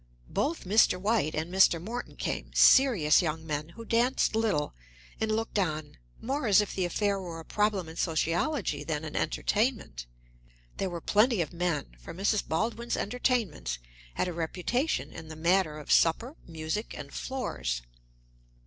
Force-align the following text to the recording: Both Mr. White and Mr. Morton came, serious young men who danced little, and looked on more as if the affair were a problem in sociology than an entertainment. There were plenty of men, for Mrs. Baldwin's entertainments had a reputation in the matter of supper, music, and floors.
Both 0.31 0.63
Mr. 0.65 0.99
White 0.99 1.35
and 1.35 1.53
Mr. 1.53 1.79
Morton 1.79 2.15
came, 2.15 2.49
serious 2.55 3.21
young 3.21 3.45
men 3.45 3.69
who 3.69 3.85
danced 3.85 4.35
little, 4.35 4.73
and 5.19 5.31
looked 5.31 5.59
on 5.59 5.99
more 6.19 6.47
as 6.47 6.59
if 6.59 6.73
the 6.73 6.85
affair 6.85 7.21
were 7.21 7.39
a 7.39 7.45
problem 7.45 7.87
in 7.87 7.97
sociology 7.97 8.83
than 8.83 9.03
an 9.05 9.15
entertainment. 9.15 10.07
There 10.77 10.89
were 10.89 11.01
plenty 11.01 11.39
of 11.39 11.53
men, 11.53 11.91
for 11.99 12.15
Mrs. 12.15 12.47
Baldwin's 12.47 12.97
entertainments 12.97 13.77
had 14.15 14.27
a 14.27 14.33
reputation 14.33 15.11
in 15.13 15.27
the 15.27 15.35
matter 15.35 15.77
of 15.77 15.91
supper, 15.91 16.35
music, 16.47 16.95
and 16.97 17.13
floors. 17.13 17.83